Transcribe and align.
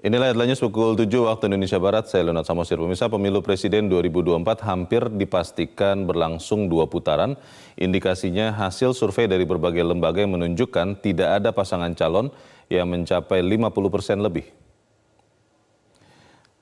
Inilah 0.00 0.32
headline 0.32 0.56
news 0.56 0.64
pukul 0.64 0.96
7 0.96 1.12
waktu 1.28 1.52
Indonesia 1.52 1.76
Barat. 1.76 2.08
Saya 2.08 2.24
Leonard 2.24 2.48
Samosir. 2.48 2.80
Pemirsa 2.80 3.12
pemilu 3.12 3.44
presiden 3.44 3.84
2024 3.92 4.64
hampir 4.64 5.04
dipastikan 5.12 6.08
berlangsung 6.08 6.72
dua 6.72 6.88
putaran. 6.88 7.36
Indikasinya 7.76 8.48
hasil 8.56 8.96
survei 8.96 9.28
dari 9.28 9.44
berbagai 9.44 9.84
lembaga 9.84 10.24
yang 10.24 10.40
menunjukkan 10.40 11.04
tidak 11.04 11.44
ada 11.44 11.52
pasangan 11.52 11.92
calon 11.92 12.32
yang 12.72 12.88
mencapai 12.88 13.44
50 13.44 13.92
persen 13.92 14.24
lebih. 14.24 14.48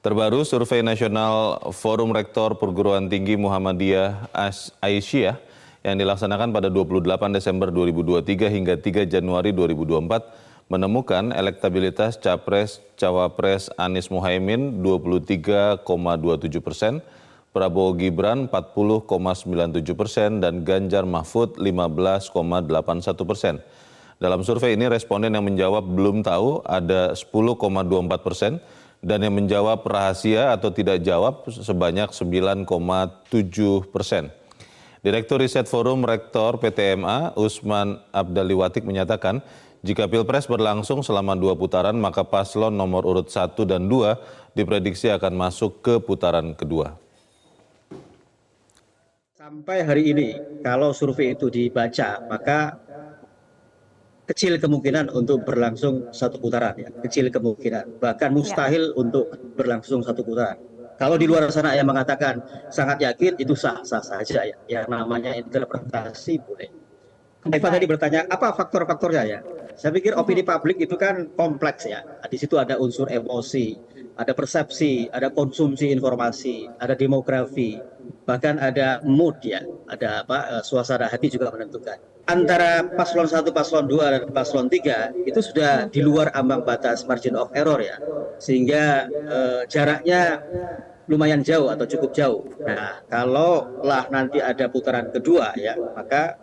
Terbaru 0.02 0.42
survei 0.42 0.82
nasional 0.82 1.62
Forum 1.70 2.10
Rektor 2.10 2.58
Perguruan 2.58 3.06
Tinggi 3.06 3.38
Muhammadiyah 3.38 4.34
Aisyah 4.82 5.38
yang 5.86 5.94
dilaksanakan 5.94 6.50
pada 6.50 6.66
28 6.74 7.06
Desember 7.30 7.70
2023 7.70 8.50
hingga 8.50 8.74
3 8.74 9.06
Januari 9.06 9.54
2024 9.54 10.47
menemukan 10.68 11.32
elektabilitas 11.32 12.20
capres 12.20 12.84
cawapres 13.00 13.72
Anies 13.80 14.12
Muhaimin 14.12 14.84
23,27 14.84 15.84
persen, 16.60 17.00
Prabowo 17.56 17.96
Gibran 17.96 18.46
40,97 18.52 19.96
persen, 19.96 20.30
dan 20.44 20.62
Ganjar 20.68 21.08
Mahfud 21.08 21.56
15,81 21.56 23.24
persen. 23.24 23.54
Dalam 24.18 24.42
survei 24.44 24.76
ini 24.76 24.90
responden 24.90 25.32
yang 25.32 25.46
menjawab 25.46 25.86
belum 25.88 26.26
tahu 26.26 26.60
ada 26.66 27.14
10,24 27.14 28.26
persen 28.26 28.58
dan 28.98 29.22
yang 29.22 29.30
menjawab 29.30 29.86
rahasia 29.86 30.50
atau 30.50 30.74
tidak 30.74 31.06
jawab 31.06 31.46
sebanyak 31.46 32.10
9,7 32.10 32.66
persen. 33.94 34.34
Direktur 34.98 35.38
Riset 35.38 35.70
Forum 35.70 36.02
Rektor 36.02 36.58
PTMA 36.58 37.38
Usman 37.38 38.02
Abdaliwatik 38.10 38.82
menyatakan 38.82 39.38
jika 39.86 40.10
Pilpres 40.10 40.50
berlangsung 40.50 41.06
selama 41.06 41.38
dua 41.38 41.54
putaran, 41.54 41.94
maka 41.94 42.26
paslon 42.26 42.74
nomor 42.74 43.06
urut 43.06 43.30
1 43.30 43.54
dan 43.62 43.86
2 43.86 44.58
diprediksi 44.58 45.06
akan 45.06 45.38
masuk 45.38 45.78
ke 45.86 45.94
putaran 46.02 46.50
kedua. 46.58 46.98
Sampai 49.38 49.86
hari 49.86 50.10
ini, 50.10 50.34
kalau 50.66 50.90
survei 50.90 51.38
itu 51.38 51.46
dibaca, 51.46 52.18
maka 52.26 52.74
kecil 54.26 54.58
kemungkinan 54.58 55.14
untuk 55.14 55.46
berlangsung 55.46 56.10
satu 56.10 56.42
putaran. 56.42 56.74
Ya. 56.74 56.90
Kecil 57.06 57.30
kemungkinan, 57.30 58.02
bahkan 58.02 58.34
mustahil 58.34 58.90
ya. 58.90 58.94
untuk 58.98 59.30
berlangsung 59.54 60.02
satu 60.02 60.26
putaran. 60.26 60.58
Kalau 60.98 61.14
di 61.14 61.30
luar 61.30 61.46
sana 61.54 61.78
yang 61.78 61.86
mengatakan 61.86 62.42
sangat 62.74 62.98
yakin, 63.06 63.38
itu 63.38 63.54
sah-sah 63.54 64.02
saja 64.02 64.42
ya. 64.42 64.56
Yang 64.66 64.86
namanya 64.90 65.30
interpretasi 65.38 66.42
boleh. 66.42 66.70
Eva 67.48 67.68
tadi 67.70 67.86
bertanya, 67.86 68.26
apa 68.26 68.50
faktor-faktornya 68.50 69.22
ya? 69.22 69.38
Saya 69.78 69.94
pikir 69.94 70.18
opini 70.18 70.42
publik 70.42 70.82
itu 70.82 70.98
kan 70.98 71.30
kompleks 71.38 71.86
ya. 71.86 72.02
Di 72.26 72.34
situ 72.34 72.58
ada 72.58 72.82
unsur 72.82 73.06
emosi, 73.06 73.78
ada 74.18 74.34
persepsi, 74.34 75.06
ada 75.06 75.30
konsumsi 75.30 75.94
informasi, 75.94 76.66
ada 76.82 76.98
demografi, 76.98 77.78
bahkan 78.28 78.60
ada 78.60 79.00
mood 79.08 79.40
ya, 79.40 79.64
ada 79.88 80.28
apa 80.28 80.60
eh, 80.60 80.62
suasana 80.62 81.08
hati 81.08 81.32
juga 81.32 81.48
menentukan. 81.48 81.96
Antara 82.28 82.84
paslon 82.84 83.24
1, 83.24 83.40
paslon 83.56 83.88
2 83.88 84.12
dan 84.12 84.22
paslon 84.28 84.68
3 84.68 85.24
itu 85.24 85.40
sudah 85.40 85.88
di 85.88 86.04
luar 86.04 86.28
ambang 86.36 86.60
batas 86.60 87.08
margin 87.08 87.32
of 87.40 87.48
error 87.56 87.80
ya. 87.80 87.96
Sehingga 88.36 89.08
eh, 89.08 89.60
jaraknya 89.64 90.44
lumayan 91.08 91.40
jauh 91.40 91.72
atau 91.72 91.88
cukup 91.88 92.12
jauh. 92.12 92.44
Nah, 92.68 93.00
kalau 93.08 93.80
lah 93.80 94.12
nanti 94.12 94.44
ada 94.44 94.68
putaran 94.68 95.08
kedua 95.08 95.56
ya, 95.56 95.72
maka 95.96 96.36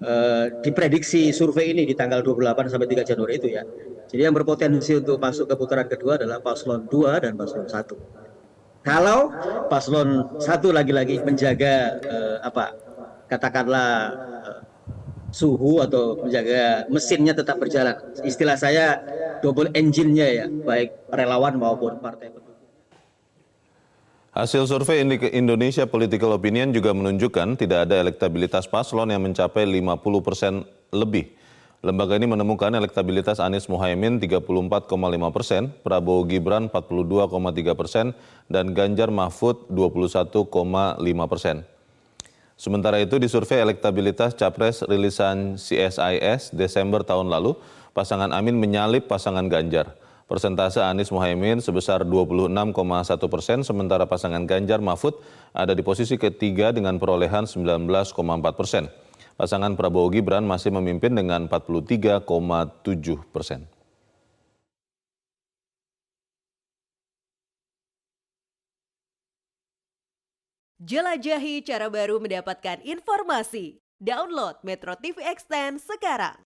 Eh, 0.00 0.64
diprediksi 0.64 1.28
survei 1.28 1.76
ini 1.76 1.84
di 1.84 1.92
tanggal 1.92 2.24
28 2.24 2.72
sampai 2.72 2.88
3 2.88 3.04
Januari 3.04 3.36
itu 3.36 3.52
ya. 3.52 3.60
Jadi 4.08 4.24
yang 4.24 4.32
berpotensi 4.32 4.96
untuk 4.96 5.20
masuk 5.20 5.44
ke 5.44 5.54
putaran 5.60 5.84
kedua 5.92 6.16
adalah 6.16 6.40
paslon 6.40 6.88
2 6.88 7.20
dan 7.20 7.36
paslon 7.36 7.68
1. 7.68 8.00
Kalau 8.80 9.28
paslon 9.68 10.40
1 10.40 10.48
lagi-lagi 10.72 11.20
menjaga 11.20 12.00
uh, 12.00 12.36
apa 12.40 12.72
katakanlah 13.28 13.90
uh, 14.40 14.60
suhu 15.28 15.84
atau 15.84 16.16
menjaga 16.24 16.88
mesinnya 16.88 17.36
tetap 17.36 17.60
berjalan. 17.60 17.96
Istilah 18.24 18.56
saya 18.56 18.98
double 19.44 19.68
engine-nya 19.76 20.28
ya, 20.32 20.46
baik 20.48 21.12
relawan 21.12 21.60
maupun 21.60 22.00
partai. 22.00 22.32
Hasil 24.30 24.62
survei 24.70 25.02
Indonesia 25.34 25.84
Political 25.90 26.38
Opinion 26.38 26.70
juga 26.70 26.94
menunjukkan 26.94 27.58
tidak 27.58 27.90
ada 27.90 27.98
elektabilitas 27.98 28.70
paslon 28.70 29.10
yang 29.10 29.26
mencapai 29.26 29.66
50 29.66 30.22
persen 30.22 30.62
lebih. 30.94 31.34
Lembaga 31.80 32.12
ini 32.12 32.28
menemukan 32.28 32.68
elektabilitas 32.76 33.40
Anies 33.40 33.64
Muhaimin 33.64 34.20
34,5 34.20 34.84
persen, 35.32 35.72
Prabowo 35.80 36.28
Gibran 36.28 36.68
42,3 36.68 37.72
persen, 37.72 38.12
dan 38.52 38.76
Ganjar 38.76 39.08
Mahfud 39.08 39.64
21,5 39.72 40.44
persen. 41.24 41.64
Sementara 42.60 43.00
itu 43.00 43.16
di 43.16 43.32
survei 43.32 43.64
elektabilitas 43.64 44.36
Capres 44.36 44.84
rilisan 44.84 45.56
CSIS 45.56 46.52
Desember 46.52 47.00
tahun 47.00 47.32
lalu, 47.32 47.56
pasangan 47.96 48.28
Amin 48.36 48.60
menyalip 48.60 49.08
pasangan 49.08 49.48
Ganjar. 49.48 49.96
Persentase 50.28 50.84
Anies 50.84 51.08
Muhaimin 51.08 51.64
sebesar 51.64 52.04
26,1 52.04 52.76
persen, 53.32 53.64
sementara 53.64 54.04
pasangan 54.04 54.44
Ganjar 54.44 54.84
Mahfud 54.84 55.16
ada 55.56 55.72
di 55.72 55.80
posisi 55.80 56.20
ketiga 56.20 56.76
dengan 56.76 57.00
perolehan 57.00 57.48
19,4 57.48 57.88
persen. 58.52 58.92
Pasangan 59.40 59.72
Prabowo 59.72 60.12
Gibran 60.12 60.44
masih 60.44 60.68
memimpin 60.68 61.16
dengan 61.16 61.48
43,7 61.48 62.28
persen. 63.32 63.64
Jelajahi 70.76 71.64
cara 71.64 71.88
baru 71.88 72.20
mendapatkan 72.20 72.84
informasi. 72.84 73.80
Download 73.96 74.60
Metro 74.60 74.92
TV 75.00 75.24
Extend 75.24 75.80
sekarang. 75.80 76.49